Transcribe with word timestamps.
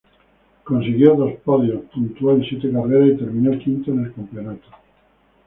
Consiguió 0.63 1.13
dos 1.13 1.33
podios, 1.45 1.83
puntuó 1.93 2.31
en 2.31 2.43
siete 2.43 2.71
carreras 2.71 3.09
y 3.09 3.17
terminó 3.23 3.55
quinto 3.59 3.91
en 3.91 4.05
el 4.05 4.11
campeonato. 4.15 4.67